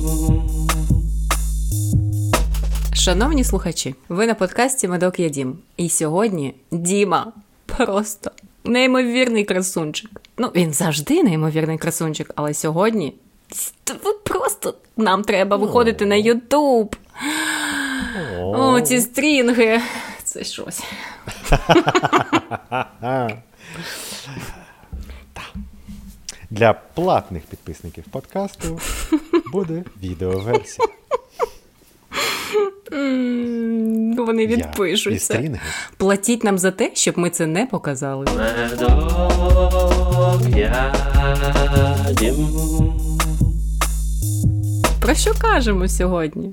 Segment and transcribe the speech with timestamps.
[2.95, 5.59] Шановні слухачі, ви на подкасті Медок я Дім.
[5.77, 7.33] І сьогодні Діма
[7.67, 8.31] просто
[8.65, 10.11] неймовірний красунчик.
[10.39, 13.15] Ну, він завжди неймовірний красунчик, але сьогодні
[14.25, 16.97] просто нам треба виходити на Ютуб.
[18.41, 19.81] О, ці стрінги.
[20.25, 20.83] Це щось.
[26.55, 28.81] Для платних підписників подкасту
[29.53, 30.89] буде відеоверсія.
[32.93, 35.35] М, Вони відпишуться.
[35.35, 35.61] стрінги.
[35.97, 38.27] Платіть нам за те, щоб ми це не показали.
[45.01, 46.53] Про що кажемо сьогодні?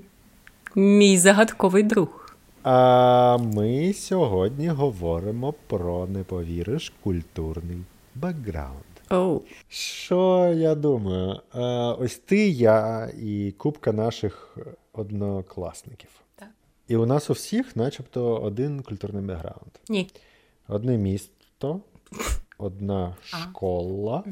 [0.76, 2.36] Мій загадковий друг.
[2.64, 7.78] А ми сьогодні говоримо про не повіриш культурний
[8.16, 8.91] бекграунд.
[9.12, 9.42] Оу.
[9.68, 11.40] Що я думаю?
[11.56, 11.60] Е,
[12.00, 14.58] Ось ти, я і купка наших
[14.94, 16.10] однокласників.
[16.36, 16.50] Так.
[16.88, 19.72] І у нас у всіх, начебто, один культурний бекграунд.
[19.90, 20.10] Ні.
[20.68, 21.80] Одне місто,
[22.58, 24.24] одна школа,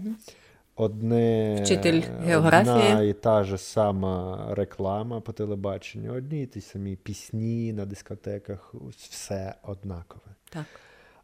[0.76, 2.76] одне Вчитель географії.
[2.76, 8.74] одна і та ж сама реклама по телебаченню, одні і ті самі пісні на дискотеках,
[9.10, 10.36] все однакове.
[10.50, 10.66] Так.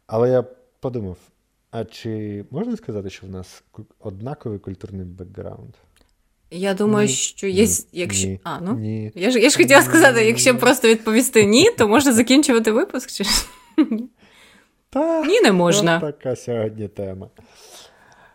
[0.06, 0.44] Але я
[0.80, 1.16] подумав:
[1.78, 3.64] а чи можна сказати, що в нас
[4.00, 5.74] однаковий культурний бекграунд?
[6.50, 7.12] Я думаю, Ні.
[7.12, 7.64] що є.
[7.66, 7.72] Ні.
[7.92, 8.26] Якщо...
[8.28, 8.40] Ні.
[8.44, 8.74] А, ну.
[8.74, 9.12] Ні.
[9.14, 13.10] Я ж, я ж хотіла сказати, якщо просто відповісти ні, то можна закінчувати випуск.
[13.10, 13.24] Чи...
[14.90, 15.96] Та, Ні, не можна.
[15.96, 17.30] Ось така сьогодні тема.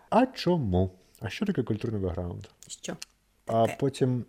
[0.10, 0.92] А чому?
[1.20, 2.44] А що таке культурний бекграунд?
[2.68, 2.98] Що?
[3.46, 3.78] А Таке.
[3.80, 4.26] потім.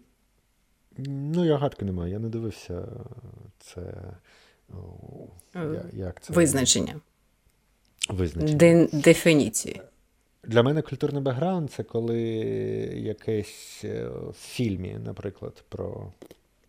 [1.07, 2.89] Ну, я гадки не маю, я не дивився
[3.61, 3.81] це.
[4.75, 4.79] о,
[5.55, 6.33] я- Як це?
[6.33, 6.95] Визначення.
[8.09, 8.55] Визначення.
[8.59, 8.89] Де...
[8.93, 9.81] Дефініції.
[10.45, 12.21] Для мене культурний бекграунд це коли
[12.97, 16.13] якесь е, в фільмі, наприклад, про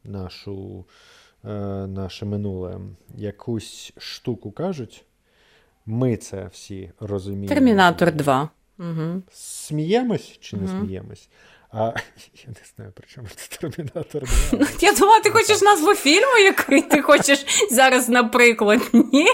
[0.03, 0.85] нашу,
[1.45, 1.49] е,
[1.87, 2.79] наше минуле,
[3.17, 5.05] якусь штуку кажуть.
[5.85, 7.47] Ми це всі розуміємо.
[7.47, 8.49] Термінатор 2.
[8.79, 9.21] Угу.
[9.31, 10.79] Сміємось чи не Мгм.
[10.85, 11.29] сміємось?
[11.71, 11.77] А
[12.45, 14.67] я не знаю, при чому це термінатор 2.
[14.81, 18.81] Я думала, ти хочеш назву фільму, який ти хочеш зараз, наприклад.
[18.93, 19.27] Ні?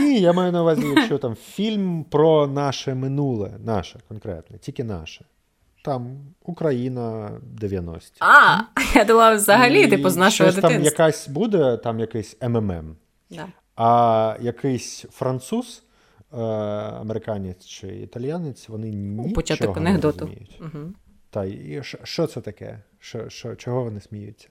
[0.00, 5.24] Ні, я маю на увазі, якщо там фільм про наше минуле, наше конкретне, тільки наше.
[5.84, 8.16] Там Україна 90.
[8.20, 8.58] А,
[8.94, 12.96] я думала, взагалі, типу, з нашого щось там якась буде, там якийсь МММ,
[13.30, 13.46] Да.
[13.76, 15.82] а якийсь француз,
[16.32, 16.36] е,
[17.00, 20.18] американець чи італіянець, вони нічого Ну, Початок не анекдоту.
[20.18, 20.60] розуміють.
[20.60, 20.78] Угу.
[21.30, 22.78] Та і що, що це таке?
[22.98, 24.48] Що, що, чого вони сміються?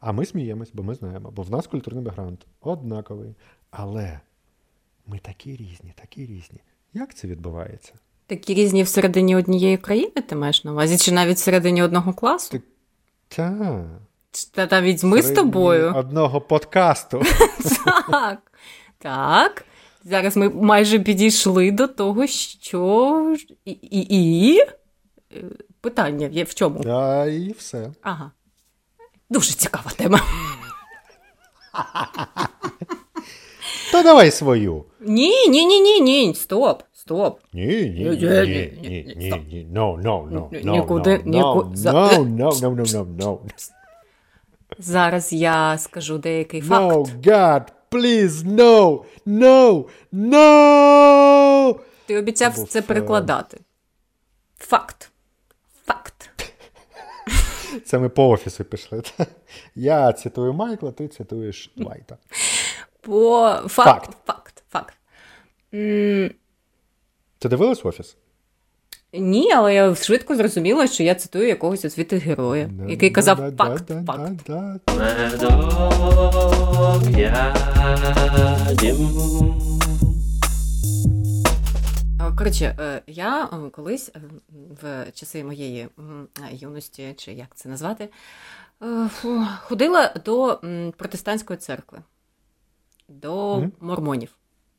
[0.00, 3.34] А ми сміємось, бо ми знаємо, бо в нас культурний бекграунд однаковий.
[3.70, 4.20] Але
[5.06, 6.60] ми такі різні, такі різні.
[6.94, 7.92] Як це відбувається?
[8.26, 12.50] Такі різні всередині однієї країни, ти маєш на увазі, чи навіть всередині одного класу?
[12.50, 12.62] Так.
[13.28, 13.84] Та.
[14.52, 15.94] Та навіть ми з тобою.
[15.96, 17.22] Одного подкасту.
[18.10, 18.52] Так.
[18.98, 19.64] Так.
[20.04, 23.36] Зараз ми майже підійшли до того, що.
[23.64, 23.70] І.
[23.70, 24.58] і, і...
[24.58, 25.44] Е,
[25.80, 26.80] Питання є в чому?
[26.80, 27.90] Та і все.
[28.02, 28.30] Ага.
[29.30, 30.20] Дуже цікава тема.
[33.92, 34.84] То давай свою.
[35.00, 36.34] Ні, ні, ні, ні, ні.
[36.34, 37.40] Стоп, стоп.
[37.52, 41.72] Ні, ні, ні, Ні, ні, ні, ні, ні, ні, no, no, no, no, нікуди- no,
[41.74, 43.38] no, no, no, no, no, no, no, no.
[44.78, 46.96] Зараз я скажу деякий факт.
[46.96, 51.74] No, God, please, no, no, no.
[52.06, 53.60] Ти обіцяв це е, перекладати.
[54.58, 55.10] Факт.
[55.86, 56.30] Факт.
[57.84, 59.02] Це ми по офісу пішли.
[59.74, 62.16] Я цитую Майкла, ти цитуєш Двайта.
[63.02, 63.68] По факт.
[63.68, 64.10] Факт.
[64.26, 64.62] Факт.
[64.70, 64.94] Факт.
[65.74, 66.30] М,
[67.38, 68.16] Ти дивилась офіс?
[69.12, 73.92] Ні, але я швидко зрозуміла, що я цитую якогось з цих героя, який казав факт,
[74.06, 74.50] факт.
[82.38, 84.20] Коротше, е, я е, колись е,
[84.82, 85.88] в часи моєї
[86.52, 88.08] юності, чи як це назвати,
[88.82, 89.08] е,
[89.62, 90.60] ходила до
[90.96, 91.98] протестантської церкви,
[93.08, 93.72] до Мгм.
[93.80, 94.36] мормонів.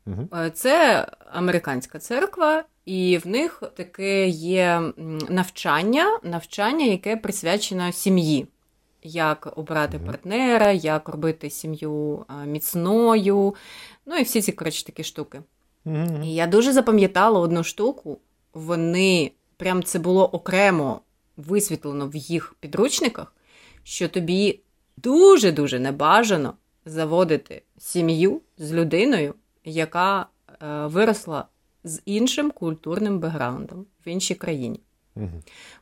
[0.08, 4.82] Е, Це американська церква, і в них таке є
[5.30, 8.48] навчання, навчання, яке присвячено сім'ї.
[9.06, 13.56] Як обрати партнера, як робити сім'ю е, міцною,
[14.06, 15.42] ну і всі ці коротше такі штуки.
[15.86, 16.24] Мгм.
[16.24, 18.18] І я дуже запам'ятала одну штуку.
[18.54, 21.02] Вони прям це було окремо
[21.38, 23.36] висвітлено в їх підручниках,
[23.84, 24.60] що тобі
[24.98, 26.54] дуже-дуже небажано
[26.86, 29.34] заводити сім'ю з людиною,
[29.66, 31.46] яка е, виросла
[31.84, 34.80] з іншим культурним бекграундом в іншій країні.
[35.16, 35.30] Угу.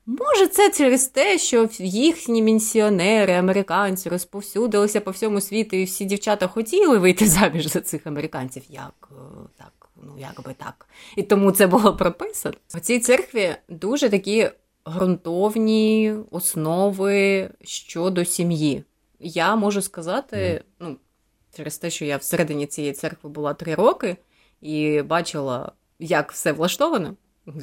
[0.06, 6.48] Може, це через те, що їхні місіонери, американці розповсюдилися по всьому світу, і всі дівчата
[6.48, 8.64] хотіли вийти заміж за цих американців.
[8.70, 9.16] Як е,
[9.58, 9.90] так?
[10.04, 10.88] Ну, як би так.
[11.16, 12.56] І тому це було прописано.
[12.76, 14.50] У цій церкві дуже такі
[14.90, 18.84] ґрунтовні основи щодо сім'ї.
[19.24, 20.98] Я можу сказати, ну,
[21.56, 24.18] через те, що я всередині цієї церкви була три роки
[24.62, 27.16] і бачила, як все влаштовано.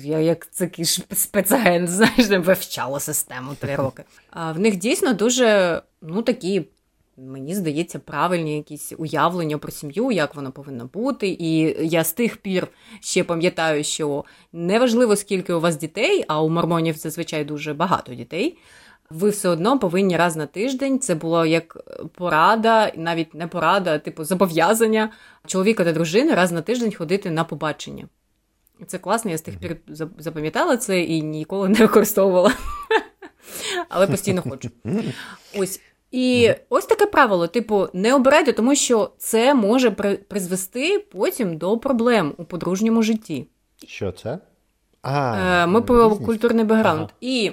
[0.04, 4.04] Я як такий спецагент, знаєш, не вивчала систему три роки.
[4.30, 6.64] А в них дійсно дуже ну такі,
[7.16, 11.36] мені здається, правильні якісь уявлення про сім'ю, як вона повинна бути.
[11.38, 12.68] І я з тих пір
[13.00, 18.58] ще пам'ятаю, що неважливо, скільки у вас дітей, а у мормонів зазвичай дуже багато дітей.
[19.10, 20.98] Ви все одно повинні раз на тиждень.
[20.98, 21.76] Це було як
[22.14, 25.12] порада, навіть не порада, а типу зобов'язання
[25.46, 28.08] чоловіка та дружини раз на тиждень ходити на побачення.
[28.86, 29.76] Це класно, я з тих пір
[30.18, 32.52] запам'ятала це і ніколи не використовувала.
[33.88, 34.70] Але постійно хочу.
[35.58, 35.80] Ось.
[36.10, 39.90] І ось таке правило: типу, не обирайте, тому що це може
[40.28, 43.46] призвести потім до проблем у подружньому житті.
[43.86, 44.38] Що це?
[45.02, 47.00] А, е, Ми про культурний бекграунд.
[47.00, 47.10] Ага.
[47.20, 47.52] І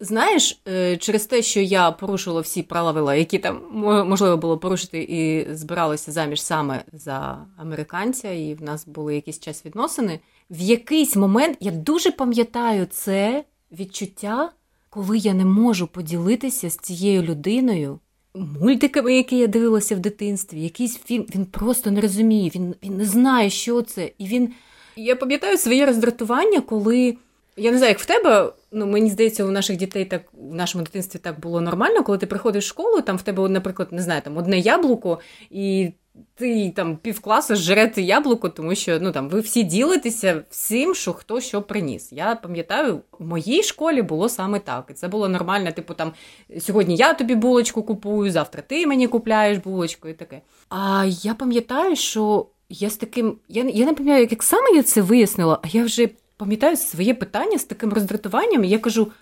[0.00, 3.60] знаєш, е, через те, що я порушила всі правила, які там
[4.08, 9.66] можливо було порушити, і збиралася заміж саме за американця, і в нас були якийсь час
[9.66, 10.20] відносини.
[10.50, 14.50] В якийсь момент я дуже пам'ятаю це відчуття,
[14.90, 17.98] коли я не можу поділитися з цією людиною.
[18.34, 23.04] Мультиками, які я дивилася в дитинстві, якийсь фільм, він просто не розуміє, він він не
[23.04, 24.10] знає, що це.
[24.18, 24.52] І він.
[24.96, 27.16] Я пам'ятаю своє роздратування, коли
[27.56, 28.52] я не знаю, як в тебе.
[28.72, 32.26] Ну, мені здається, у наших дітей так в нашому дитинстві так було нормально, коли ти
[32.26, 35.18] приходиш в школу, там в тебе, наприклад, не знаю, там одне яблуко,
[35.50, 35.92] і
[36.34, 41.40] ти там півкласу жрете яблуко, тому що ну там ви всі ділитеся всім, що хто
[41.40, 42.12] що приніс.
[42.12, 44.86] Я пам'ятаю, в моїй школі було саме так.
[44.90, 45.72] І це було нормально.
[45.72, 46.12] Типу, там
[46.60, 50.40] сьогодні я тобі булочку купую, завтра ти мені купляєш булочку і таке.
[50.68, 53.38] А я пам'ятаю, що я з таким.
[53.48, 56.08] Я я не пам'ятаю, як саме я це вияснила, а я вже
[56.40, 59.12] пам'ятаю своє питання з таким роздратуванням, і я кажу: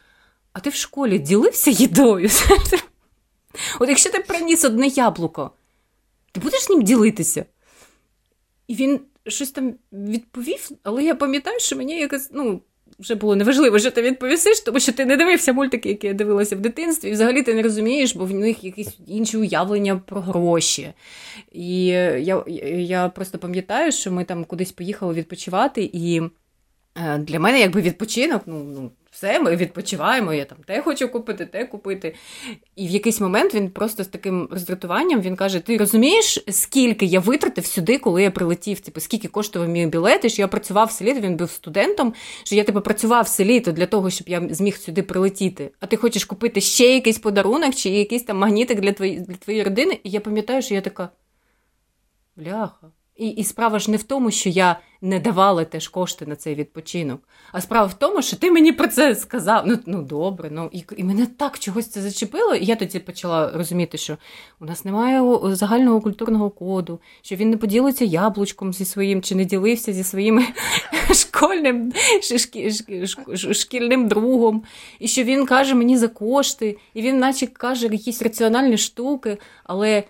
[0.53, 2.29] а ти в школі ділився їдою?
[3.81, 5.50] От якщо ти приніс одне яблуко,
[6.32, 7.44] ти будеш ним ділитися?
[8.69, 12.61] І він щось там відповів, але я пам'ятаю, що мені якось, ну,
[12.99, 16.56] вже було неважливо, що ти відповісиш, тому що ти не дивився мультики, які я дивилася
[16.56, 20.93] в дитинстві, і взагалі ти не розумієш, бо в них якісь інші уявлення про гроші.
[21.53, 22.44] І я
[22.79, 26.47] я просто пам'ятаю, що ми там кудись поїхали відпочивати, і Е,
[27.18, 31.64] для мене якби відпочинок, ну, ну все, ми відпочиваємо, я там те хочу купити, те
[31.64, 32.14] купити.
[32.76, 37.20] І в якийсь момент він просто з таким роздратуванням він каже: Ти розумієш, скільки я
[37.20, 38.80] витратив сюди, коли я прилетів?
[38.80, 42.14] Типу, скільки коштував мій білет, і що я працював все літо, він був студентом,
[42.44, 45.70] що я типу, працював все літо для того, щоб я зміг сюди прилетіти.
[45.80, 49.64] А ти хочеш купити ще якийсь подарунок чи якийсь там магнітик для твої, для твоєї
[49.64, 50.00] родини?
[50.04, 51.08] І я пам'ятаю, що я така.
[52.36, 52.90] Бляха.
[53.19, 56.55] І і справа ж не в тому, що я не давала теж кошти на цей
[56.55, 57.20] відпочинок,
[57.53, 59.62] а справа в тому, що ти мені про це сказав.
[59.67, 62.55] Ну ну добре, ну і і мене так чогось це зачепило.
[62.55, 64.17] І я тоді почала розуміти, що
[64.61, 65.23] у нас немає
[65.56, 70.47] загального культурного коду, що він не поділиться яблучком зі своїм, чи не ділився зі своїм
[71.15, 71.93] школьним
[73.53, 74.62] шкільним другом,
[74.99, 80.05] і що він каже мені за кошти, і він, наче каже, якісь раціональні штуки, але.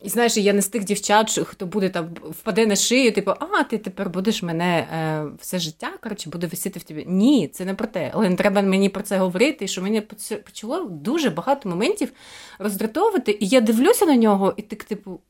[0.00, 3.62] І знаєш, я не з тих дівчат, хто буде там впаде на шию, типу, а
[3.62, 7.04] ти тепер будеш мене е, все життя, коротше, буду висіти в тобі.
[7.08, 8.10] Ні, це не про те.
[8.14, 10.00] Але не треба мені про це говорити, що мені
[10.44, 12.12] почало дуже багато моментів
[12.58, 13.38] роздратовувати.
[13.40, 15.20] І я дивлюся на нього, і ти, типу,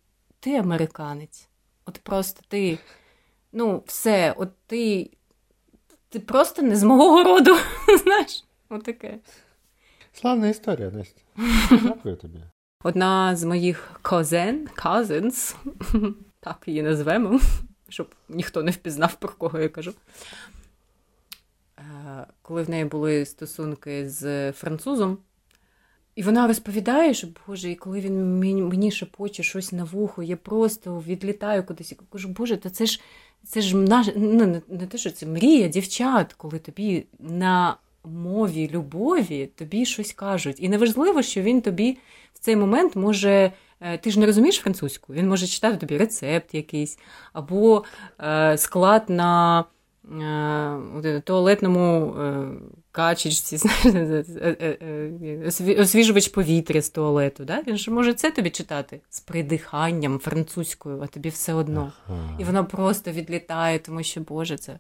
[0.41, 1.49] ти американець.
[1.87, 2.79] От просто ти,
[3.53, 5.11] ну, все, от ти
[6.09, 7.57] ти просто не з мого роду.
[8.03, 9.19] Знаєш, отаке.
[10.13, 11.21] Славна історія, Настя.
[11.83, 12.39] Дякую тобі.
[12.83, 15.55] Одна з моїх козен, cousins,
[16.41, 17.41] так її назвемо,
[17.89, 19.93] щоб ніхто не впізнав, про кого я кажу.
[21.79, 21.83] Е,
[22.43, 25.19] коли в неї були стосунки з французом,
[26.15, 31.05] і вона розповідає, що Боже, і коли він мені шепоче щось на вухо, я просто
[31.07, 33.01] відлітаю кудись і кажу, Боже, то це ж
[33.47, 39.47] це ж наш, ну, не те, що це мрія дівчат, коли тобі на мові любові
[39.47, 40.57] тобі щось кажуть.
[40.59, 41.99] І неважливо, що він тобі
[42.41, 43.53] цей момент може.
[43.81, 46.99] Е, ти ж не розумієш французьку, він може читати тобі рецепт якийсь,
[47.33, 47.85] або
[48.21, 49.65] е, склад на
[51.25, 52.15] туалетному
[52.93, 53.57] качечці,
[55.79, 57.45] освіжувач повітря з туалету.
[57.45, 57.63] Да?
[57.67, 61.93] Він ж може це тобі читати з придиханням французькою, а тобі все одно.
[62.09, 62.37] Ага.
[62.39, 64.79] І воно просто відлітає, тому що, Боже, це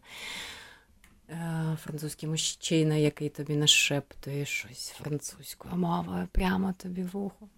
[1.82, 7.48] французький мужчина, який тобі нашептує щось французькою мовою прямо тобі в ухо.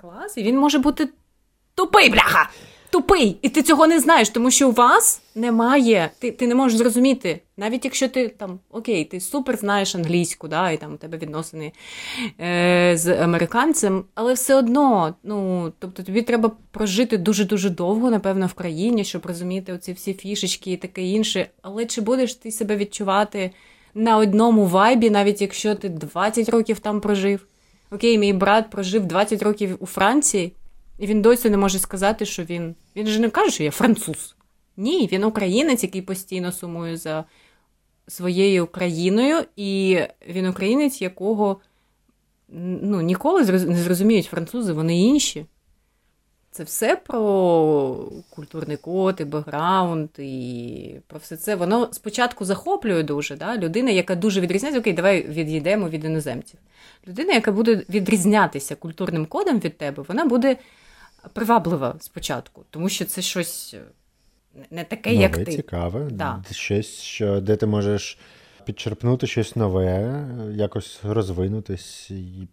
[0.00, 0.36] Клас.
[0.36, 1.08] І він може бути
[1.78, 2.50] тупий, бляха!
[2.90, 3.36] Тупий!
[3.42, 6.10] І ти цього не знаєш, тому що у вас немає.
[6.18, 10.70] Ти, ти не можеш зрозуміти, навіть якщо ти там окей, ти супер знаєш англійську, да,
[10.70, 11.72] і там у тебе відносини
[12.40, 18.52] е, з американцем, але все одно, ну тобто тобі треба прожити дуже-дуже довго, напевно, в
[18.52, 21.46] країні, щоб розуміти оці всі фішечки і таке інше.
[21.62, 23.50] Але чи будеш ти себе відчувати
[23.94, 27.46] на одному вайбі, навіть якщо ти 20 років там прожив?
[27.90, 30.52] Окей, мій брат прожив 20 років у Франції,
[30.98, 32.74] і він досі не може сказати, що він.
[32.96, 34.36] Він же не каже, що я француз.
[34.76, 37.24] Ні, він українець, який постійно сумує за
[38.08, 41.60] своєю країною, і він українець, якого
[42.82, 45.46] ну, ніколи не зрозуміють французи, вони інші.
[46.50, 51.56] Це все про культурний код і бекграунд, і про все це.
[51.56, 53.36] Воно спочатку захоплює дуже.
[53.36, 53.56] Да?
[53.56, 56.60] Людина, яка дуже відрізняється, окей, давай відійдемо від іноземців.
[57.08, 60.56] Людина, яка буде відрізнятися культурним кодом від тебе, вона буде
[61.32, 63.82] приваблива спочатку, тому що це щось е,
[64.70, 65.44] не таке, як ти.
[65.44, 66.08] цікаве.
[66.10, 66.44] Да.
[66.50, 68.18] Щось, що, де ти можеш
[68.64, 72.48] підчерпнути щось нове, якось розвинутись і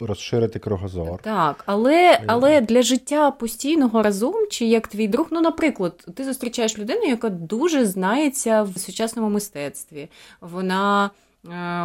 [0.00, 1.22] розширити кругозор.
[1.22, 6.78] Так, але, але для життя постійного разом, чи як твій друг, ну, наприклад, ти зустрічаєш
[6.78, 10.08] людину, яка дуже знається в сучасному мистецтві.
[10.40, 11.10] Вона е,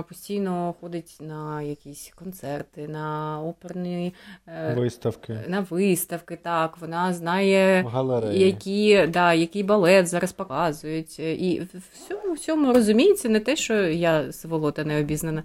[0.10, 4.14] постійно ходить на якісь концерти, на оперні
[4.48, 6.36] е, Виставки, на виставки.
[6.36, 7.84] Так, вона знає.
[7.84, 8.46] галереї.
[8.46, 14.32] Які, да, який балет зараз показують, і в всьому всьому розуміється не те, що я
[14.32, 15.44] сволота не обізнана.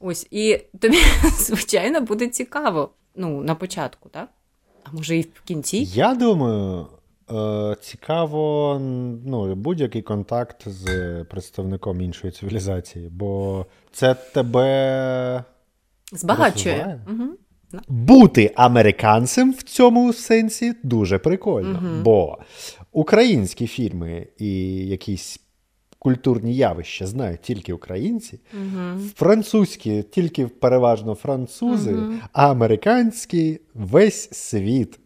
[0.00, 0.98] Ось, і тобі,
[1.38, 2.90] звичайно, буде цікаво.
[3.14, 4.28] Ну, на початку, так?
[4.84, 5.76] А може, і в кінці?
[5.76, 6.97] Я думаю, е,
[7.80, 8.76] цікаво
[9.26, 10.84] ну, будь-який контакт з
[11.24, 15.44] представником іншої цивілізації, бо це тебе
[16.12, 17.00] Збагачує.
[17.08, 17.24] Угу.
[17.88, 21.82] бути американцем в цьому сенсі дуже прикольно.
[21.84, 22.02] Угу.
[22.02, 22.38] Бо
[22.92, 25.40] українські фільми і якісь
[25.98, 29.00] культурні явища знають тільки українці, Угу.
[29.14, 32.20] французькі тільки переважно французи, Мгм.
[32.32, 34.98] а американські весь світ.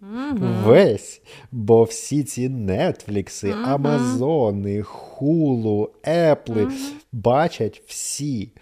[0.65, 1.23] Весь.
[1.53, 3.55] Бо всі ці Нетфлікси.
[3.65, 6.69] Амазони, Хулу, Епли
[7.13, 8.53] бачать всі.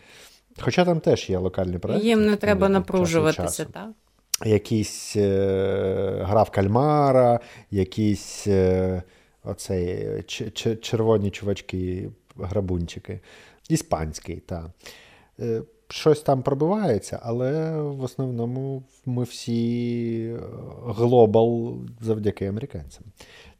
[0.61, 2.07] Хоча там теж є локальні проекти.
[2.09, 3.65] Їм не треба напружуватися, часу.
[3.73, 3.89] так?
[4.47, 9.03] Якісь е, гра в кальмара, якісь е,
[9.45, 12.11] оцей, ч- ч- червоні чувачки,
[12.43, 13.21] грабунчики.
[13.69, 14.71] Іспанський, так.
[15.41, 20.37] Е, щось там пробивається, але в основному ми всі
[20.87, 23.05] глобал завдяки американцям.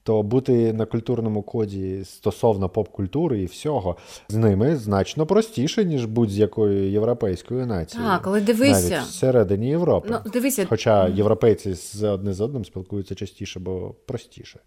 [0.03, 3.97] То бути на культурному коді стосовно поп-культури і всього
[4.29, 8.09] з ними значно простіше, ніж будь-якою європейською нацією.
[8.09, 8.91] Так, але дивися.
[8.91, 10.09] Навіть всередині Європи.
[10.11, 14.61] Ну, дивися, Хоча європейці з одне з одним спілкуються частіше, бо простіше.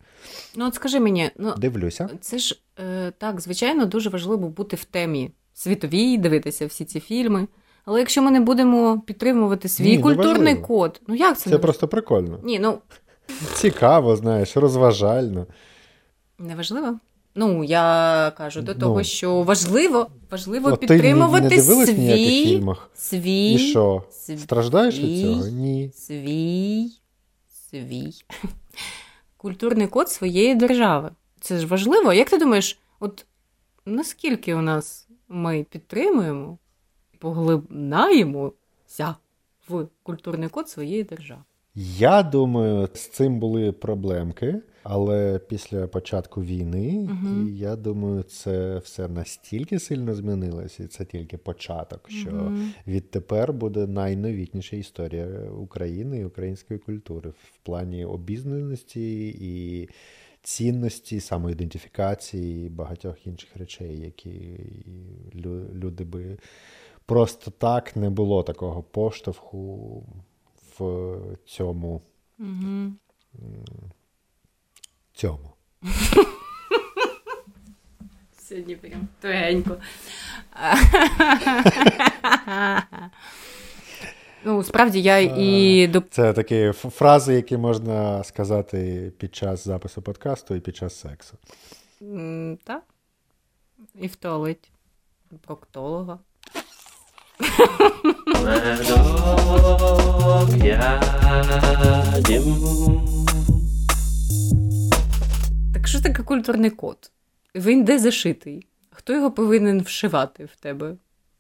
[0.55, 2.09] ну от скажи мені, ну Дивлюся.
[2.21, 7.47] Це ж е, так, звичайно, дуже важливо бути в темі світовій, дивитися всі ці фільми.
[7.85, 11.43] Але якщо ми не будемо підтримувати свій Ні, культурний код, ну як це?
[11.43, 12.39] Це не просто прикольно.
[12.43, 12.77] Ні, ну
[13.55, 15.45] Цікаво, знаєш, розважально.
[16.39, 16.99] не важливо.
[17.35, 18.79] Ну, я кажу до Ну.
[18.79, 22.89] того, що важливо, важливо ти не- підтримувати не в ніяких свій, фільмах?
[22.95, 24.03] свій, І що?
[24.11, 25.47] свій, Страждаєш від цього?
[25.47, 25.91] Ні.
[25.95, 26.91] свій,
[27.69, 28.13] свій
[29.37, 31.09] культурний код своєї держави.
[31.41, 32.13] Це ж важливо.
[32.13, 33.25] Як ти думаєш, от
[33.85, 36.57] наскільки у нас ми підтримуємо,
[37.19, 39.15] поглибнаємося
[39.69, 41.41] в культурний код своєї держави?
[41.75, 47.47] Я думаю, з цим були проблемки, але після початку війни, Мгм.
[47.47, 52.73] і я думаю, це все настільки сильно змінилося, і це тільки початок, що Мгм.
[52.87, 55.27] відтепер буде найновітніша історія
[55.59, 59.89] України і української культури в плані обізнаності і
[60.43, 64.59] цінності, самоідентифікації і багатьох інших речей, які
[65.35, 66.37] лю- люди би
[67.05, 70.03] просто так не було такого поштовху
[70.79, 72.01] в цьому.
[72.39, 72.91] Угу.
[75.13, 75.53] цьому.
[78.39, 79.77] Сьогодні прям тугенько.
[84.45, 90.55] ну, справді я і до Це такі фрази, які можна сказати під час запису подкасту
[90.55, 91.37] і під час сексу.
[92.63, 92.83] Так.
[93.95, 94.69] І в туалеті.
[95.41, 96.19] Проктолога.
[98.25, 98.63] Медок
[100.65, 101.01] я
[102.27, 102.43] дім.
[105.73, 106.97] Так що таке культурний код?
[107.55, 108.67] Він де зашитий?
[108.89, 110.95] Хто його повинен вшивати в тебе?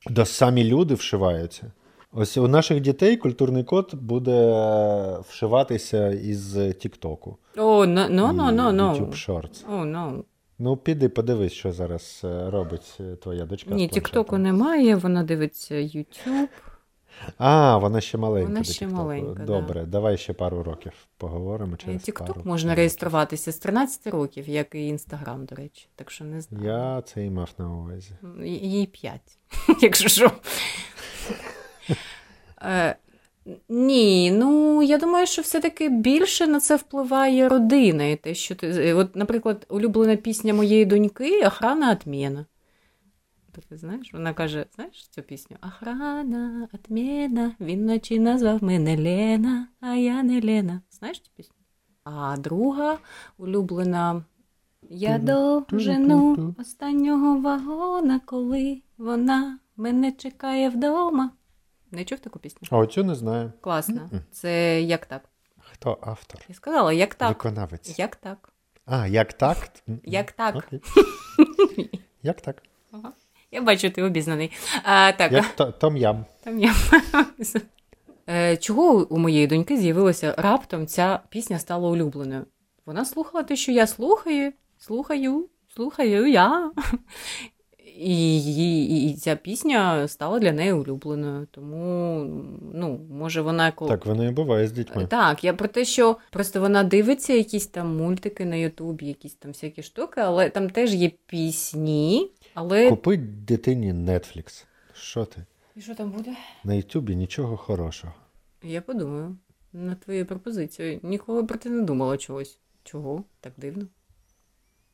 [0.09, 1.71] Да самі люди вшиваються.
[2.11, 4.53] Ось у наших дітей культурний код буде
[5.29, 7.37] вшиватися із Тіктоку.
[7.57, 9.11] О, ну, ну, ну, ну,
[9.69, 10.25] О, ну.
[10.59, 13.73] Ну, піди, подивись, що зараз е, робить е, твоя дочка.
[13.73, 13.87] Ні.
[13.87, 16.47] Тіктоку немає, вона дивиться YouTube.
[17.37, 18.47] А, вона ще маленька.
[18.47, 19.43] Вона ще маленька, да.
[19.45, 22.77] Добре, давай ще пару років поговоримо через Тікток можна років.
[22.77, 25.87] реєструватися з 13 років, як і Інстаграм, до речі.
[25.95, 26.65] Так що не знаю.
[26.65, 28.11] Я це і мав на увазі.
[28.45, 29.21] Їй 5,
[29.81, 30.31] якщо що.
[32.65, 32.95] Е,
[33.69, 38.03] Ні, ну я думаю, що все-таки більше на це впливає родина.
[38.05, 38.67] І те, що ти...
[38.67, 41.91] е, От, наприклад, улюблена пісня моєї доньки Охрана
[43.57, 43.69] отмена.
[43.69, 45.57] Ти знаєш, вона каже: знаєш цю пісню?
[45.61, 50.81] Охрана, отмена, він вночі назвав мене Лена, а я не Лена.
[50.91, 51.55] Знаєш цю пісню?
[52.03, 52.97] А друга
[53.37, 54.23] улюблена.
[54.89, 61.31] Я дожену останнього вагона, коли вона мене чекає вдома.
[61.91, 62.67] Не чув таку пісню?
[62.71, 63.51] А оцю не знаю.
[63.61, 64.09] Класно.
[64.31, 65.21] Це як так?
[65.57, 66.41] Хто автор?
[66.49, 67.29] Я сказала, як так?
[67.29, 67.99] Виконавець.
[67.99, 68.53] Як так?
[68.85, 69.57] А, як так?
[70.03, 70.69] Як так?
[72.23, 72.63] Як так?
[73.53, 74.51] Я бачу, ти обізнаний.
[74.83, 75.45] А, так, Як
[75.97, 76.25] Ям.
[76.43, 76.73] там я.
[78.29, 82.45] Е, Чого у моєї доньки з'явилося раптом ця пісня стала улюбленою?
[82.85, 86.71] Вона слухала те, що я слухаю, слухаю, слухаю я.
[87.97, 91.47] І, і, і ця пісня стала для неї улюбленою.
[91.51, 92.19] Тому,
[92.73, 93.91] ну, може, вона коли.
[93.91, 95.07] Так, воно і буває з дітьми.
[95.07, 99.51] Так, я про те, що просто вона дивиться якісь там мультики на Ютубі, якісь там
[99.51, 102.31] всякі штуки, але там теж є пісні.
[102.53, 104.65] Але Купи дитині Netflix.
[104.93, 105.45] Що ти?
[105.75, 106.35] і що там буде?
[106.63, 108.13] На Ютубі нічого хорошого.
[108.63, 109.37] Я подумаю
[109.73, 110.99] на твою пропозицію.
[111.03, 112.59] Ніколи про це не думала чогось.
[112.83, 113.23] Чого?
[113.39, 113.87] Так дивно.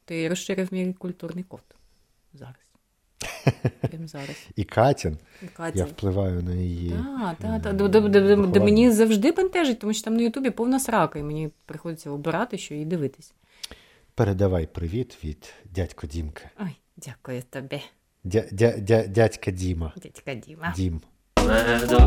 [0.06, 1.64] Ти розширив мій культурний код.
[2.34, 2.56] Зараз.
[3.82, 4.48] Прямо зараз.
[4.56, 6.92] І Катін, І я впливаю на її.
[7.42, 8.64] Так, так, так.
[8.64, 12.76] Мені завжди бентежить, тому що там на Ютубі повна срака, і мені приходиться обирати, що
[12.76, 13.34] і дивитись.
[14.16, 16.50] Передавай привіт від дядько Дімка.
[16.60, 17.82] Ой, дякую тобі,
[18.24, 19.94] Дя, дя, дя, дядька Діма.
[20.04, 20.74] дядька Діма.
[20.76, 21.02] Дім.
[21.48, 22.00] Медок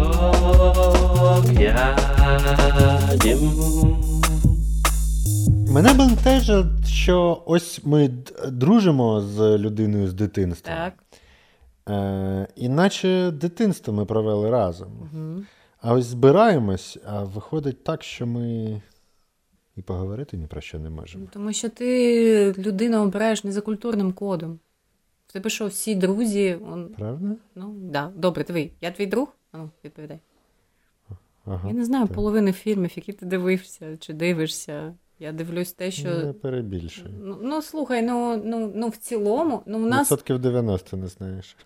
[1.60, 1.98] я
[3.22, 3.38] дім.
[5.68, 8.08] Мене бентежить, що ось ми
[8.48, 10.74] дружимо з людиною з дитинства.
[10.74, 10.94] Так.
[11.88, 14.92] Е, іначе дитинство ми провели разом.
[15.00, 15.42] Угу.
[15.80, 18.82] А ось збираємось, а виходить так, що ми
[19.76, 21.26] і поговорити ні про що не можемо.
[21.32, 24.58] Тому що ти людину обираєш не за культурним кодом.
[25.32, 26.58] В тебе що, всі друзі.
[26.70, 26.88] Он...
[26.98, 27.36] Правда?
[27.54, 28.12] Ну, да.
[28.16, 29.28] Добре, диви, я твій друг?
[29.52, 30.18] А Ну, відповідай.
[31.44, 31.68] Ага.
[31.68, 32.14] Я не знаю так.
[32.14, 34.94] половини фільмів, які ти дивився чи дивишся.
[35.18, 36.08] Я дивлюсь те, що.
[36.08, 37.10] Не перебільшуй.
[37.20, 41.56] Ну, ну слухай, ну, ну, ну в цілому, ну у нас Відсотків 90 не знаєш.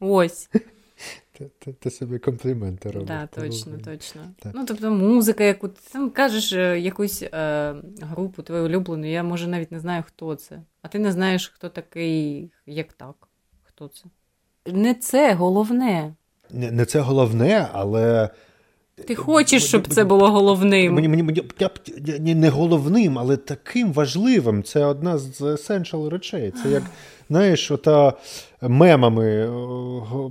[0.00, 0.50] ось.
[1.58, 3.08] Ти, ти, собі компліменти робиш.
[3.08, 4.20] Так, та точно, точно.
[4.42, 4.52] Так.
[4.54, 9.46] Ну, тобто музика, яку ти там кажеш е, якусь е, групу твою улюблену, я може
[9.46, 10.62] навіть не знаю, хто це.
[10.82, 13.28] А ти не знаєш, хто такий, як так.
[13.62, 14.04] Хто це?
[14.72, 16.14] Не це головне.
[16.50, 18.30] Не, не це головне, але.
[19.06, 20.94] Ти хочеш, щоб це було головним.
[20.94, 21.42] Мені, мені, мені
[22.06, 24.62] я не головним, але таким важливим.
[24.62, 26.52] Це одна з essential речей.
[26.62, 26.82] Це як,
[27.30, 28.12] знаєш, ота
[28.62, 29.46] мемами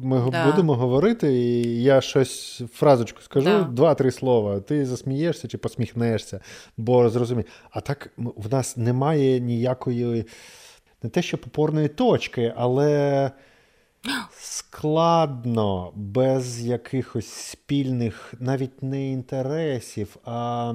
[0.04, 0.46] ми Да.
[0.52, 3.64] будемо говорити, і я щось фразочку скажу, Да.
[3.64, 4.60] два-три слова.
[4.60, 6.40] Ти засмієшся чи посміхнешся,
[6.78, 7.50] бо зрозумієш.
[7.72, 10.26] А так в нас немає ніякої,
[11.04, 13.32] не те, що опорної точки, але.
[14.32, 20.74] Складно, без якихось спільних, навіть не інтересів, а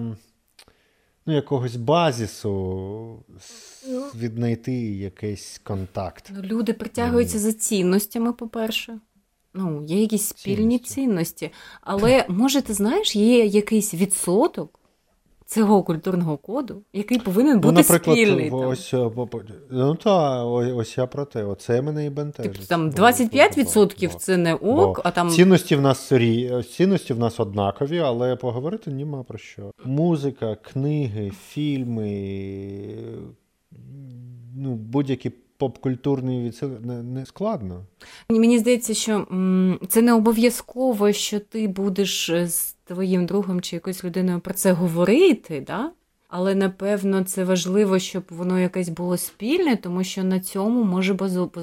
[1.26, 3.24] ну, якогось базісу
[3.88, 4.04] Ну.
[4.14, 6.30] віднайти якийсь контакт.
[6.34, 8.98] Ну, люди притягуються за цінностями, по-перше.
[9.54, 10.94] Ну, є якісь спільні Цінності.
[10.94, 11.50] цінності.
[11.80, 14.80] Але, може, ти знаєш, є якийсь відсоток
[15.54, 18.50] цього культурного коду, який повинен бути ну, наприклад, спільний.
[18.50, 18.58] там.
[18.68, 22.52] ось, по- ну та, ось, ось я про те, оце мене і бентежить.
[22.52, 27.14] Типу там 25% бо- це не бо ок, а там Цінності в нас рі- цінності
[27.14, 29.70] в нас однакові, але поговорити нема про що.
[29.84, 32.10] Музика, книги, фільми,
[34.56, 36.70] ну, будь-які попкультурні відсил...
[36.84, 37.84] не, не складно.
[38.28, 43.76] мені здається, що м, це не обов'язково, що ти будеш е, з твоїм другом чи
[43.76, 45.90] якоюсь людиною про це говорити, да?
[46.28, 51.14] Але напевно це важливо, щоб воно якесь було спільне, тому що на цьому може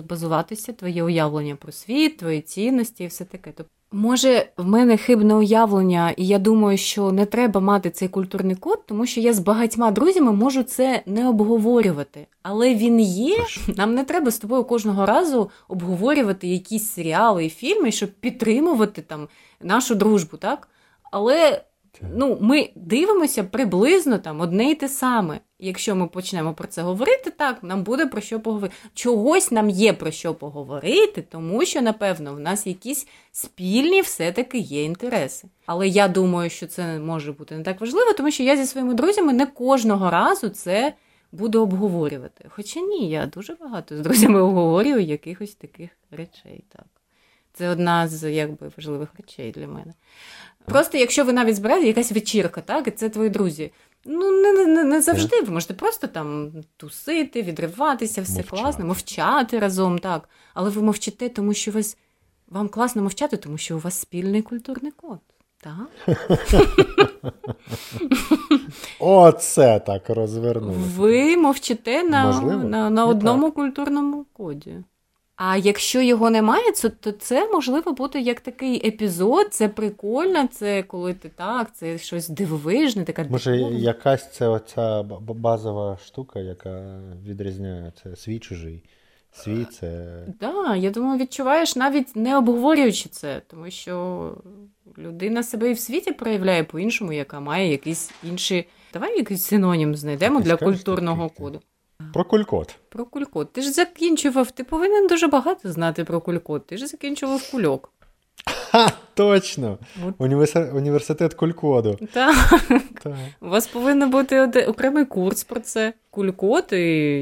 [0.09, 3.51] базуватися твоє уявлення про світ, твої цінності і все таке.
[3.55, 8.55] Тобто, може, в мене хибне уявлення, і я думаю, що не треба мати цей культурний
[8.55, 12.27] код, тому що я з багатьма друзями можу це не обговорювати.
[12.43, 13.37] Але він є.
[13.77, 19.27] Нам не треба з тобою кожного разу обговорювати якісь серіали і фільми, щоб підтримувати там
[19.61, 20.67] нашу дружбу, так?
[21.11, 21.61] Але
[22.01, 25.39] ну, ми дивимося приблизно там одне й те саме.
[25.59, 28.75] Якщо ми почнемо про це говорити, так нам буде про що поговорити.
[28.93, 34.83] Чогось нам є про що поговорити, тому що, напевно, в нас якісь спільні все-таки є
[34.83, 35.47] інтереси.
[35.65, 38.93] Але я думаю, що це може бути не так важливо, тому що я зі своїми
[38.93, 40.93] друзями не кожного разу це
[41.31, 42.45] буду обговорювати.
[42.49, 46.63] Хоча ні, я дуже багато з друзями обговорюю якихось таких речей.
[46.69, 46.85] Так.
[47.53, 49.93] Це одна з якби важливих речей для мене.
[50.65, 53.71] Просто якщо ви навіть збираєте якась вечірка, так, і це твої друзі.
[54.05, 55.41] Ну, не, не, не завжди.
[55.41, 58.61] Ви можете просто там тусити, відриватися, все Мовчати.
[58.61, 60.29] класно, мовчати разом, так.
[60.53, 61.97] Але ви мовчите, тому що вас,
[62.47, 65.19] вам класно мовчати, тому що у вас спільний культурний код.
[65.61, 66.17] Так?
[68.99, 70.75] Оце так розвернули.
[70.97, 74.83] Ви мовчите на, на, на І одному культурному коді.
[75.43, 81.13] А якщо його немає, то це можливо бути як такий епізод, це прикольно, це коли
[81.13, 88.15] ти так, це щось дивовижне, така Може, якась це оця базова штука, яка відрізняє це
[88.15, 88.83] свій чужий.
[89.31, 90.19] Свій це.
[90.39, 94.31] Да, я думаю, відчуваєш навіть не обговорюючи це, тому що
[94.97, 98.67] людина себе і в світі проявляє по-іншому, яка має якісь інші.
[98.93, 101.61] Давай якийсь синонім знайдемо Ти для скажеш культурного коду.
[102.13, 102.75] Про кулькот.
[102.89, 103.53] Про кулькот.
[103.53, 106.67] Ти ж закінчував, ти повинен дуже багато знати про кулькот.
[106.67, 107.91] Ти ж закінчував кульок.
[108.45, 109.77] Ха, точно!
[110.07, 110.15] От.
[110.17, 111.99] Університет, університет кулькоду.
[112.13, 112.35] Так.
[113.03, 113.15] Так.
[113.41, 115.93] У вас повинен бути оде- окремий курс про це.
[116.09, 116.77] Кулькот і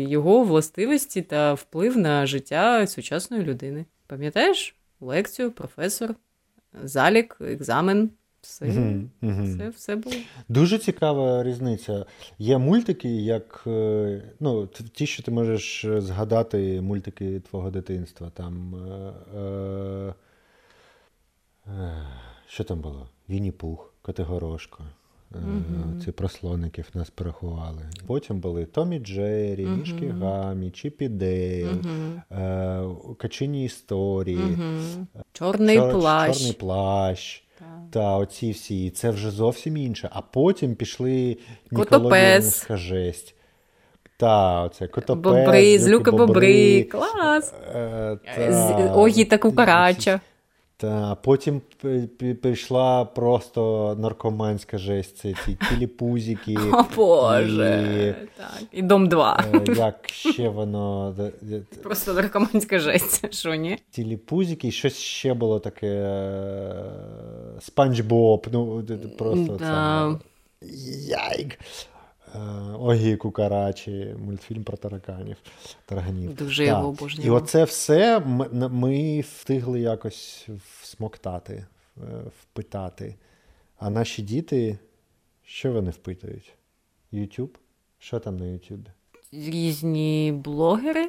[0.09, 3.85] його властивості та вплив на життя сучасної людини.
[4.07, 4.75] Пам'ятаєш?
[5.01, 6.09] Лекцію, професор,
[6.83, 8.09] залік, екзамен.
[8.41, 8.65] Все,
[9.21, 10.15] все, все було.
[10.49, 12.05] Дуже цікава різниця.
[12.39, 18.29] Є мультики, як е, ну, ті, що ти можеш е, згадати мультики твого дитинства.
[18.29, 20.13] Там, е, е,
[21.67, 22.07] е,
[22.47, 23.07] що там було?
[23.29, 24.83] Вінні Пух, Котигорошко.
[25.35, 26.01] Е, Мгм.
[26.05, 27.81] Ці про слоників нас порахували.
[28.07, 29.65] Потім були Том і Джері.
[29.65, 31.69] Мішки Гаммі, Чіп і Дейл,
[32.31, 32.83] е,
[33.17, 34.57] Качині історії.
[35.33, 36.37] Чорний Чор- плащ.
[36.37, 37.43] Чорний плащ.
[37.91, 40.09] Та, оці всі, і це вже зовсім інше.
[40.11, 41.37] А потім пішли
[41.75, 42.67] Котопес.
[42.69, 43.35] жесть.
[44.17, 46.83] Та, оце котопес, Бобри, злюки бобри.
[46.83, 47.53] Клас.
[47.75, 50.19] Е, Огі та кукарача.
[50.81, 56.57] Та, потім п- п- прийшла просто наркоманська жесть, це ці тіліпузики.
[56.73, 58.15] О Боже.
[58.37, 58.63] Так.
[58.71, 59.43] І дом 2.
[59.53, 61.15] Е, Як ще воно.
[61.83, 63.33] Просто наркоманська жесть.
[63.33, 63.77] Що ні?
[63.91, 65.87] Тіліпузики, і щось ще було таке.
[65.87, 66.83] е,
[67.61, 68.47] Спанч Боб.
[68.51, 68.83] Ну,
[69.17, 70.15] просто Да.
[70.61, 70.67] це.
[71.07, 71.59] Яйк.
[72.35, 72.39] Е,
[72.79, 75.37] Огі Кукарачі, мультфільм про тараканів.
[75.85, 76.35] Тарганів.
[76.35, 76.83] Дуже Так.
[76.83, 80.47] його І оце все ми, ми встигли якось
[80.81, 81.65] всмоктати,
[81.97, 82.01] е,
[82.41, 83.15] впитати.
[83.77, 84.79] А наші діти,
[85.43, 86.53] що вони впитують?
[87.11, 87.57] Ютуб?
[87.99, 88.89] Що там на Ютубі?
[89.31, 91.07] Різні блогери.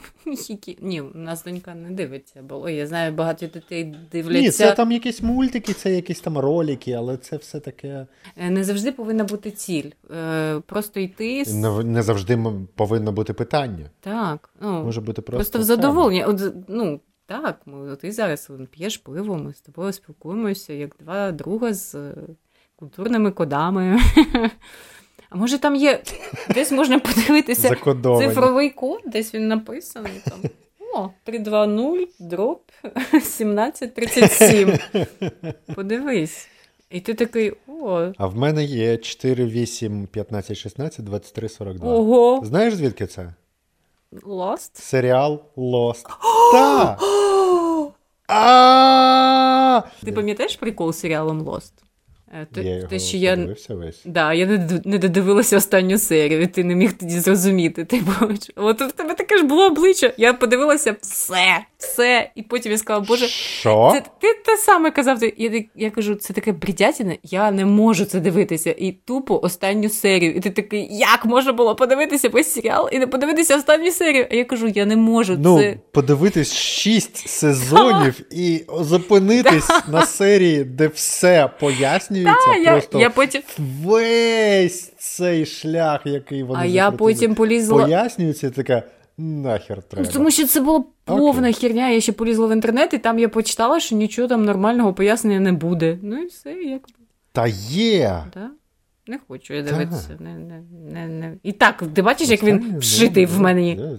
[0.48, 0.78] Які...
[0.80, 4.40] Ні, у нас донька не дивиться, бо ой, я знаю, багато дітей дивляться.
[4.40, 8.06] Ні, це там якісь мультики, це якісь там ролики, але це все таке.
[8.36, 9.90] Е, Не завжди повинна бути ціль.
[10.16, 11.54] Е, Просто йти з...
[11.54, 12.38] Не, не завжди
[12.74, 13.90] повинно бути питання.
[14.00, 14.50] Так.
[14.60, 15.36] Ну, Може бути просто.
[15.36, 16.26] Просто в задоволення.
[16.26, 21.74] От, ну, так, ми, ти зараз п'єш пиво, ми з тобою спілкуємося як два друга
[21.74, 22.14] з е,
[22.76, 24.00] культурними кодами.
[25.34, 26.02] А може там є,
[26.54, 28.28] десь можна подивитися Закодовані.
[28.28, 30.38] цифровий код, десь він написаний там.
[30.94, 34.78] О, 320 дроп 1737.
[35.74, 36.48] Подивись.
[36.90, 41.92] І ти такий, о, А в мене є 4, 8, 15, 16, 23, 42.
[41.92, 43.34] ого, Знаєш, звідки це?
[44.12, 44.70] Lost?
[44.74, 46.04] Серіал Lost.
[46.52, 47.00] Так!
[48.28, 49.82] А!
[50.04, 51.72] Ти пам'ятаєш прикол з серіалом Lost?
[52.54, 54.02] Те- Я його те, що я весь.
[54.04, 57.84] Да, я не, не додивилася останню серію, і ти не міг тоді зрозуміти.
[57.84, 58.10] Типу,
[58.56, 60.12] от в тебе таке ж було обличчя.
[60.16, 63.90] Я подивилася все, все, і потім я сказала, Боже, Що?
[63.92, 65.18] це ти те саме казав.
[65.18, 68.74] ти- Я, я кажу, це таке бредятіне, я не можу це дивитися.
[68.78, 70.32] І тупо останню серію.
[70.34, 74.26] І ти такий, як можна було подивитися весь серіал і не подивитися останню серію?
[74.30, 75.36] А я кажу, я не можу.
[75.40, 75.76] Ну, це...
[75.92, 82.21] подивитись 6 сезонів і зупинитись на серії, де все пояснюється.
[82.24, 87.82] Пояснюється Та, просто я потім, весь цей шлях, який вони а я потім полізла.
[87.82, 88.82] пояснюється, така
[89.18, 90.06] нахер треба.
[90.08, 91.52] Ну, Тому що це була повна Окей.
[91.52, 91.88] херня.
[91.90, 95.52] Я ще полізла в інтернет, і там я почитала, що нічого там нормального пояснення не
[95.52, 95.98] буде.
[96.02, 96.82] Ну і все, як
[97.32, 98.24] Та є!
[98.34, 98.50] да?
[99.06, 100.16] Не хочу я дивитися.
[100.20, 101.36] Не, не, не, не.
[101.42, 103.98] І так, ти бачиш, як він вшитий в мені.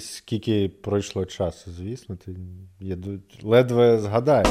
[0.00, 2.36] Скільки пройшло часу, звісно, ти
[2.80, 2.96] я
[3.42, 4.44] ледве згадаю.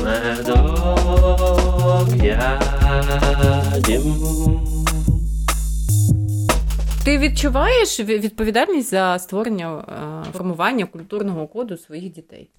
[7.05, 12.49] Ти відчуваєш відповідальність за створення е, формування культурного коду своїх дітей?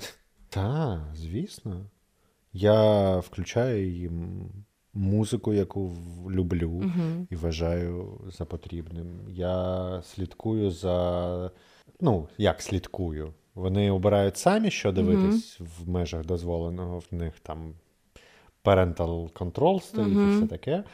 [0.49, 1.87] Так, звісно.
[2.53, 4.49] Я включаю їм
[4.99, 5.93] музику, яку
[6.31, 7.27] люблю Угу.
[7.31, 9.07] і вважаю за потрібним.
[9.29, 11.51] Я слідкую за.
[12.01, 13.35] Ну, як слідкую?
[13.55, 17.75] Вони обирають самі, що дивитись в межах дозволеного в них там
[18.65, 20.85] parental control стоїть і все таке.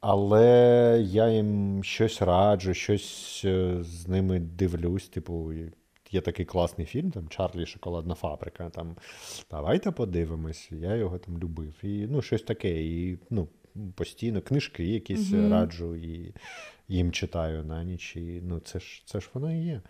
[0.00, 5.08] Але я їм щось раджу, щось е, з ними дивлюсь.
[5.08, 5.52] Типу,
[6.14, 8.70] є такий класний фільм, там Чарлі Шоколадна фабрика.
[8.70, 8.96] Там
[9.50, 10.68] давайте подивимось.
[10.72, 11.74] Я його там любив.
[11.82, 12.82] І ну, щось таке.
[12.82, 13.48] І ну,
[13.94, 15.52] постійно книжки якісь Мгм.
[15.52, 16.34] раджу і
[16.88, 18.16] їм читаю на ніч.
[18.16, 19.80] І ну, це ж це ж воно і є.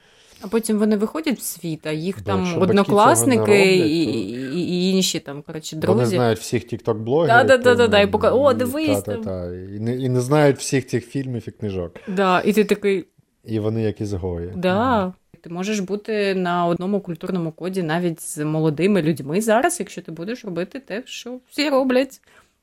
[0.41, 4.11] А потім вони виходять в світ, а їх Бо там однокласники роблять, і, то-
[4.59, 7.47] і, і інші там, коротше, Вони знають всіх тікток-блогерів.
[7.47, 9.55] Да-да-да-да-да, і пока- о, дивись Та-та-та.
[9.55, 12.01] І, не, і не знають всіх цих фільмів і книжок.
[12.09, 13.05] Да, і ти такий,
[13.45, 14.53] І вони як ізгої.
[14.57, 15.13] да.
[15.45, 20.45] Ти можеш бути на одному культурному коді навіть з молодими людьми зараз, якщо ти будеш
[20.45, 22.21] робити те, що всі роблять.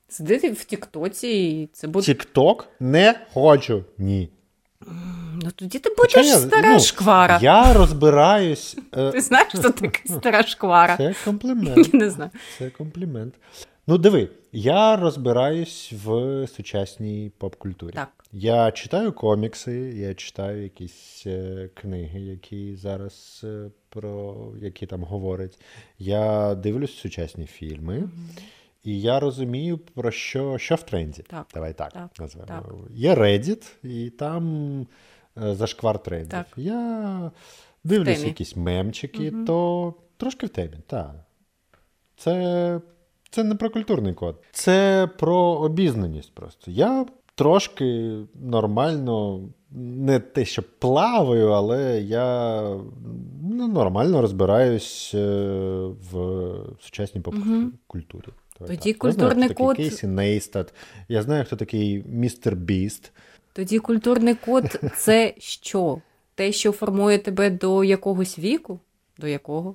[0.08, 2.06] Сидити в Тіктоці, і це буде.
[2.06, 3.84] Тікток не хочу.
[3.98, 4.28] Ні.
[5.42, 7.38] Ну тоді ти Хоча будеш я- стара ну, шквара.
[7.42, 8.76] Я розбираюсь.
[8.96, 10.96] е, Ти знаєш, що таке стара шквара?
[10.96, 11.94] Це комплімент.
[11.94, 12.30] Не знаю.
[12.58, 13.34] Це комплімент.
[13.86, 17.92] Ну, диви, я розбираюсь в сучасній поп-культурі.
[17.94, 18.24] Так.
[18.32, 25.58] Я читаю комікси, я читаю якісь е, книги, які зараз е, про які там говорять.
[25.98, 28.08] Я дивлюсь сучасні фільми,
[28.84, 31.22] і я розумію, про що, що в тренді.
[31.22, 32.46] Так, Давай так, так, назвемо.
[32.46, 32.64] так.
[32.90, 34.86] Є Reddit, і там
[35.42, 36.30] е, зашквар трендів.
[36.30, 36.46] Так.
[36.56, 37.30] Я
[37.84, 41.14] дивлюсь якісь мемчики, то трошки в темі, так.
[42.16, 42.80] Це,
[43.32, 46.70] це не про культурний код, це про обізнаність просто.
[46.70, 49.40] Я трошки нормально,
[49.70, 52.60] не те, що плаваю, але я
[53.42, 55.18] ну, нормально розбираюсь е,
[56.12, 58.28] в сучасній поп-культурі.
[58.60, 59.04] Давай Тоді так.
[59.04, 60.74] Я знаю, культурний хто такий код- Кейсі Нейстат.
[61.08, 63.12] Я знаю, хто такий містер Біст.
[63.52, 66.00] Тоді культурний код це що?
[66.34, 68.80] Те, що формує тебе до якогось віку?
[69.18, 69.72] До якого?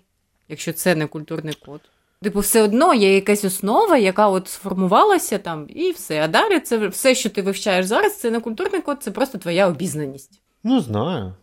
[0.50, 1.82] Якщо це не культурний код.
[2.22, 6.22] Типу, все одно є якась основа, яка от сформувалася там, і все.
[6.24, 9.68] А далі це все, що ти вивчаєш зараз, це не культурний код, це просто твоя
[9.68, 10.42] обізнаність.
[10.64, 11.34] Ну, знаю.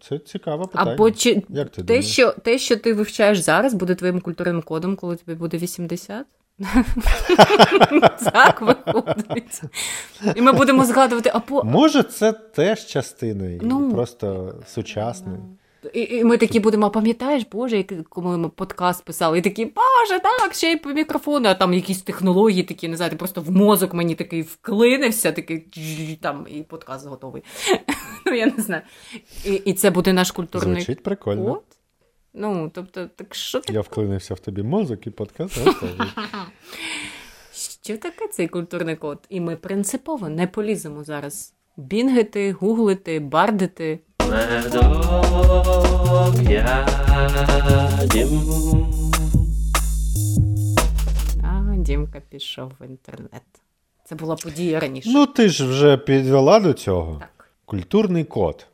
[0.00, 0.92] Це цікаве питання.
[0.92, 2.06] Або чи Як ти те, думаєш?
[2.06, 6.26] що, те, що ти вивчаєш зараз, буде твоїм культурним кодом, коли тобі буде 80?
[8.32, 9.62] Так виходить.
[10.34, 11.64] І ми будемо згадувати, а по.
[11.64, 15.38] Може, це теж частина Ну, просто сучасної.
[15.94, 19.64] І, і ми такі будемо, а пам'ятаєш, Боже, як коли ми подкаст писали, і такі,
[19.64, 23.40] Боже, так, ще й по мікрофону, а там якісь технології такі, не знаю, ти просто
[23.40, 27.42] в мозок мені такий вклинився, такий там, і подкаст готовий.
[28.26, 28.82] Ну, я не знаю.
[29.44, 31.54] І, і це буде наш культурний Звучить прикольно.
[31.54, 31.64] код.
[32.34, 35.96] Ну, тобто, так що ти Я вклинився в тобі мозок і подкаст готовий.
[37.82, 39.18] Що таке цей культурний код?
[39.28, 44.00] І ми принципово не поліземо зараз бінгити, гуглити, бардити.
[44.30, 45.88] Медок
[46.50, 46.88] я
[48.12, 48.42] дім.
[51.42, 53.42] А Дімка пішов в інтернет.
[54.04, 55.10] Це була подія раніше.
[55.12, 57.16] Ну, ти ж вже підвела до цього.
[57.20, 57.50] Так.
[57.64, 58.66] Культурний код.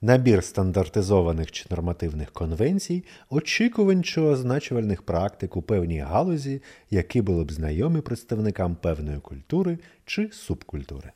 [0.00, 7.52] Набір стандартизованих чи нормативних конвенцій, очікувань чи означувальних практик у певній галузі, які були б
[7.52, 11.12] знайомі представникам певної культури чи субкультури.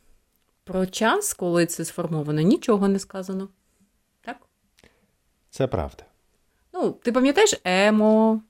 [0.67, 3.49] Про час, коли це сформовано, нічого не сказано.
[4.21, 4.37] Так?
[5.51, 6.05] Це правда.
[6.75, 8.41] Ну, ти пам'ятаєш емо.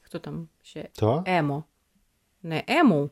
[0.00, 0.88] Хто там ще?
[0.92, 1.24] То?
[1.26, 1.64] Емо.
[2.42, 3.10] Не ему,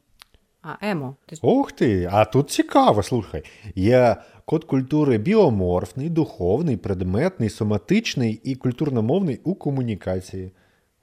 [0.62, 1.17] а емо.
[1.27, 3.43] Ти Ух ти, а тут цікаво, слухай.
[3.75, 10.53] Є код культури біоморфний, духовний, предметний, соматичний і культурномовний у комунікації.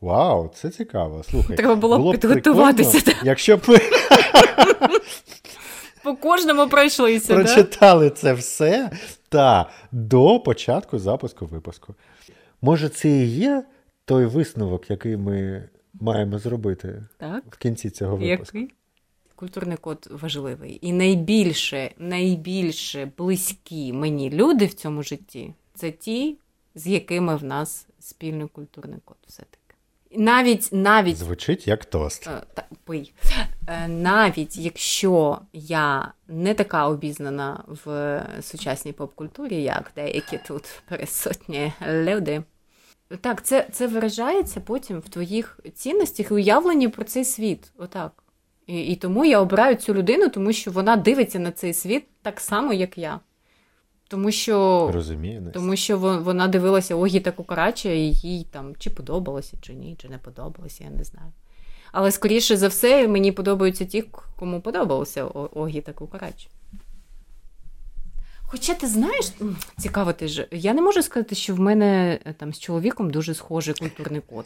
[0.02, 1.24] Вау, це цікаво.
[1.24, 1.58] Слухай.
[1.58, 3.62] Треба було б підготуватися, прикольно, Якщо б
[6.06, 8.92] По кожному пройшлися, прочитали це все
[9.30, 11.96] та до початку запуску випуску.
[12.62, 13.64] Може, це і є
[14.06, 17.44] той висновок, який ми маємо зробити Так.
[17.50, 18.58] в кінці цього випуску?
[18.58, 18.76] Який?
[19.36, 20.80] культурний код важливий.
[20.82, 26.38] І найбільше, найбільше близькі мені люди в цьому житті це ті,
[26.76, 29.65] з якими в нас спільний культурний код все-таки.
[30.12, 32.28] Навіть навіть Звучить як тост.
[32.28, 33.14] Е, та, пий.
[33.68, 42.44] Е, Навіть якщо я не така обізнана в сучасній поп-культурі, як деякі тут присутні люди.
[43.22, 47.72] Так, це, це виражається потім в твоїх цінностях і уявленні про цей світ.
[47.78, 48.24] Отак.
[48.68, 52.40] І, і тому я обираю цю людину, тому що вона дивиться на цей світ так
[52.40, 53.20] само, як я.
[54.08, 55.52] Тому що Розумію.
[55.54, 60.18] Тому що вона дивилася Огіта Кукарача, і їй там чи подобалося, чи ні, чи не
[60.18, 61.32] подобалося, я не знаю.
[61.92, 64.02] Але скоріше за все, мені подобаються ті,
[64.36, 66.50] кому подобалося Огіта Кукарач.
[68.42, 69.32] Хоча ти знаєш,
[69.78, 73.34] цікаво ти ж, я не можу сказати, що в мене е, там з чоловіком дуже
[73.34, 74.46] схожий культурний код.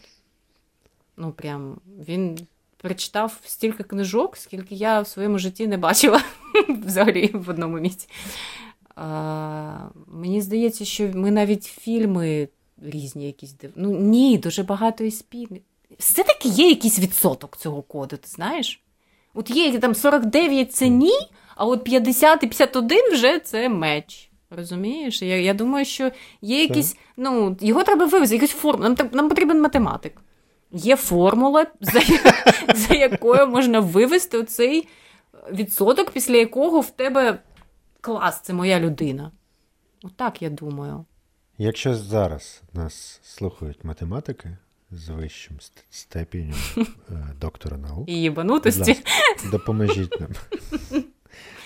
[1.17, 6.21] Ну, прям він прочитав стільки книжок, скільки я в своєму житті не бачила
[6.85, 8.07] взагалі в одному місці.
[10.07, 12.47] Мені здається, що ми навіть фільми
[12.81, 13.71] різні якісь див...
[13.75, 15.61] Ну ні, дуже багато і спільних.
[15.97, 18.83] Все-таки є якийсь відсоток цього коду, ти знаєш?
[19.33, 21.13] От є там 49 це ні,
[21.55, 24.29] а от 50 і 51 вже це меч.
[24.49, 25.21] Розумієш?
[25.21, 26.97] Я, я думаю, що є якісь.
[27.17, 28.83] Ну, його треба вивести, якусь форму.
[28.83, 30.21] Нам, нам потрібен математик.
[30.71, 32.01] Є формула, за,
[32.75, 34.87] за якою можна вивести оцей
[35.51, 37.39] відсоток, після якого в тебе
[38.01, 39.31] клас, це моя людина.
[40.03, 41.05] Отак я думаю.
[41.57, 44.57] Якщо зараз нас слухають математики
[44.91, 46.85] з вищим ст- степенем е,
[47.41, 48.79] доктора наук, І їбанутості.
[48.91, 50.29] ласка, допоможіть нам.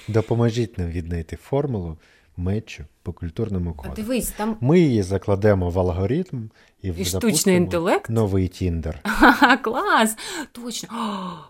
[0.07, 1.97] Допоможіть нам віднайти формулу
[2.37, 3.93] мечу по культурному А коду.
[3.95, 6.49] дивись, там Ми її закладемо в алгоритм
[6.81, 8.09] і, І штучний інтелект?
[8.09, 8.99] Новий Тіндер.
[9.03, 10.17] ха, клас!
[10.51, 10.89] Точно.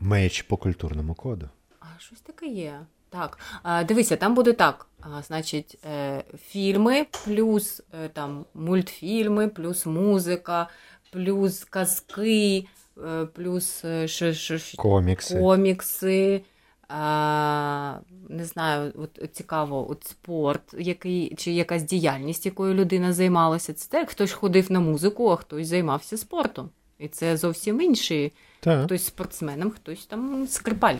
[0.00, 1.48] Меч по культурному коду.
[1.80, 2.80] а щось таке є.
[3.10, 3.38] Так,
[3.86, 4.86] дивися, там буде так.
[5.26, 10.68] Значить, е, фільми, плюс е, там мультфільми, плюс музика,
[11.12, 12.66] плюс казки,
[13.06, 15.38] е, плюс що, що, що, Комікси.
[15.38, 16.42] комікси.
[16.88, 23.72] А, не знаю, от цікаво, от спорт, який, чи якась діяльність, якою людина займалася.
[23.72, 26.70] Це так, хтось ходив на музику, а хтось займався спортом.
[26.98, 28.32] І це зовсім інші.
[28.60, 28.84] Так.
[28.84, 30.96] Хтось спортсменом, хтось там скрипаль.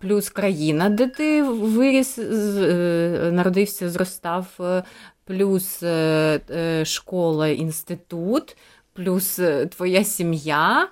[0.00, 4.82] Плюс країна, де ти виріс, е, народився, зростав, е,
[5.24, 8.56] плюс е, школа, інститут,
[8.92, 9.40] плюс
[9.76, 10.88] твоя сім'я.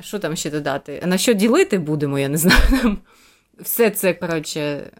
[0.00, 1.02] Що там ще додати?
[1.06, 2.96] На що ділити будемо, я не знаю.
[3.60, 4.90] Все це, коротше,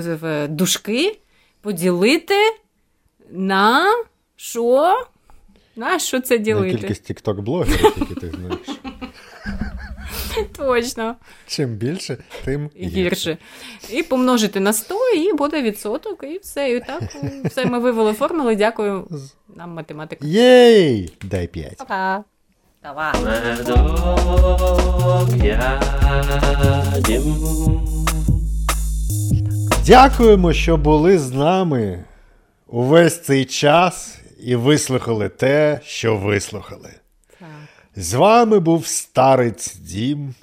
[0.00, 1.18] в дужки,
[1.60, 2.34] поділити
[3.30, 3.86] на
[4.36, 4.96] що?
[5.76, 6.78] На що це На ділити?
[6.78, 8.53] кількість тікток-блогерів, які ти знаєш.
[10.56, 11.16] Точно.
[11.46, 12.96] Чим більше, тим гірше.
[13.00, 13.38] гірше.
[13.90, 16.70] І помножити на 100, і буде відсоток, і все.
[16.70, 17.02] І так
[17.44, 18.56] все ми вивели формули.
[18.56, 19.08] Дякую
[19.56, 20.18] нам, математик.
[20.22, 21.12] Єй!
[21.22, 21.78] Дай п'ять.
[21.78, 22.24] Пока.
[22.82, 23.14] Давай.
[29.86, 32.04] Дякуємо, що були з нами
[32.66, 36.90] увесь цей час і вислухали те, що вислухали.
[37.96, 40.34] З вами був старець Дім.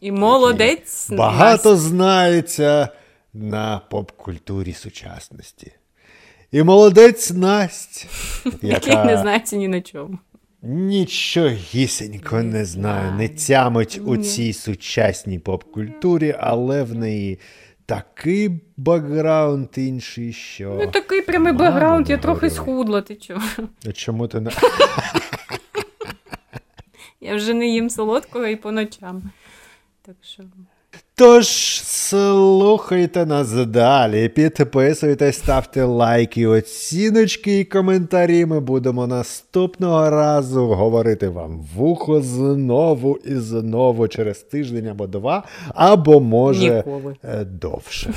[0.00, 1.10] І молодець.
[1.10, 2.88] Багато знається
[3.34, 5.72] на поп-культурі сучасності.
[6.52, 8.06] І молодець Насть,
[8.62, 10.18] який яка не знається ні на чому.
[10.62, 17.38] нічогісінько не знає, не тямить у цій сучасній поп-культурі, але в неї
[17.86, 20.76] такий бекграунд інший, що.
[20.80, 23.42] Ну такий прямий бекграунд, я трохи схудла, ти чого?
[23.94, 24.50] Чому ти не.
[27.20, 29.22] Я вже не їм солодкого і по ночам.
[30.02, 30.42] Так що.
[31.14, 31.46] Тож
[31.84, 38.46] слухайте нас далі, підписуйтесь, ставте лайки, оціночки і коментарі.
[38.46, 45.42] Ми будемо наступного разу говорити вам в ухо знову і знову через тиждень або два,
[45.74, 47.16] або може Ніколи.
[47.24, 48.10] е, довше.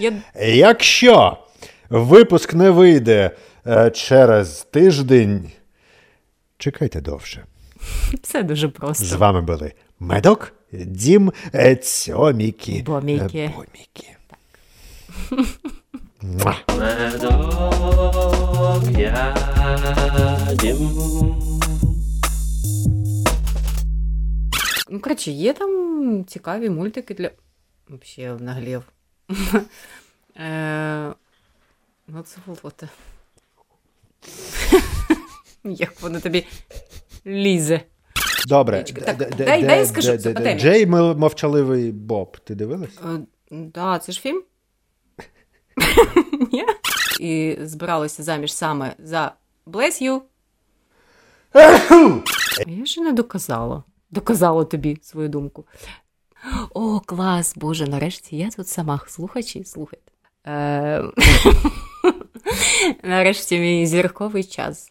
[0.54, 1.36] Якщо
[1.90, 3.30] випуск не вийде
[3.66, 5.50] е, через тиждень,
[6.60, 7.44] чекайте довше.
[8.22, 9.04] Все дуже просто.
[9.04, 12.82] З вами були Медок, Дім, е, Цьоміки.
[12.86, 13.38] Боміки.
[13.38, 14.16] е, Боміки.
[16.22, 16.54] Муа.
[16.78, 18.10] Медок
[18.98, 19.36] я
[20.60, 20.76] дім.
[24.90, 27.30] Ну, коротше, є там цікаві мультики для.
[27.88, 28.82] Взагалі наглів.
[30.36, 31.14] Е,
[32.08, 32.88] Ну, це болото.
[35.64, 36.46] Як воно тобі
[37.26, 37.80] лізе.
[38.48, 38.82] Добре.
[38.82, 39.30] Так, дай-
[39.62, 40.16] дай я скажу.
[40.58, 42.36] Джей мовчаливий Боб.
[42.44, 42.98] Ти дивилась?
[43.04, 43.18] Е,
[43.50, 44.42] Да, це ж фільм.
[46.52, 46.64] Ні?
[47.20, 49.32] І збиралася заміж саме за
[49.66, 50.20] Bless You.
[52.66, 53.82] Я ще не доказала.
[54.10, 55.66] Доказала тобі свою думку.
[56.74, 59.00] О, клас, Боже, нарешті я тут сама.
[59.06, 60.12] Слухачі, слухайте.
[60.46, 61.02] Е...
[63.02, 64.88] Нарешті мій зірковий час.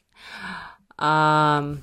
[0.97, 1.73] А...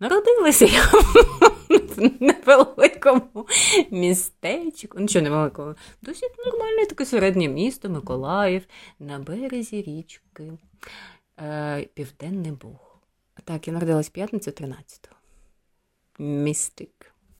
[0.00, 0.82] Народилася я
[1.68, 3.46] в невеликому
[3.90, 4.98] містечку.
[5.00, 5.74] Ну, що невеликому?
[6.02, 8.62] Досить нормальне таке середнє місто Миколаїв
[8.98, 10.52] на березі річки.
[11.40, 12.98] Е, Південний Буг.
[13.44, 15.16] Так, я народилась п'ятницю 13-го.
[16.18, 17.01] Містик.